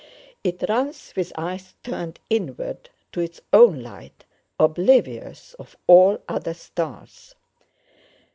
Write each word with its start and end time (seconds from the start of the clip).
It 0.43 0.63
runs 0.67 1.13
with 1.15 1.31
eyes 1.37 1.75
turned 1.83 2.19
inward 2.27 2.89
to 3.11 3.19
its 3.19 3.39
own 3.53 3.83
light, 3.83 4.25
oblivious 4.59 5.53
of 5.59 5.77
all 5.85 6.17
other 6.27 6.55
stars. 6.55 7.35